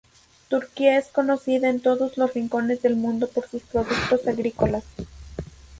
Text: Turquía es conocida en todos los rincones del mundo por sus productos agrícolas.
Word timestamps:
Turquía 0.49 0.97
es 0.97 1.09
conocida 1.09 1.69
en 1.69 1.79
todos 1.79 2.17
los 2.17 2.33
rincones 2.33 2.81
del 2.81 2.95
mundo 2.95 3.27
por 3.29 3.47
sus 3.47 3.61
productos 3.61 4.25
agrícolas. 4.25 4.83